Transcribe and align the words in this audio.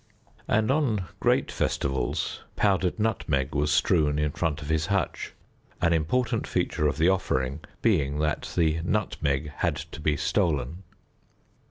And 0.47 0.71
on 0.71 1.09
great 1.19 1.51
festivals 1.51 2.39
powdered 2.55 2.97
nutmeg 2.97 3.53
was 3.53 3.69
strewn 3.71 4.17
in 4.17 4.31
front 4.31 4.63
of 4.63 4.69
his 4.69 4.87
hutch, 4.87 5.35
an 5.79 5.93
important 5.93 6.47
feature 6.47 6.87
of 6.87 6.97
the 6.97 7.07
offering 7.09 7.59
being 7.83 8.17
that 8.17 8.51
the 8.57 8.79
nutmeg 8.83 9.51
had 9.57 9.75
to 9.75 10.01
be 10.01 10.17
stolen. 10.17 10.81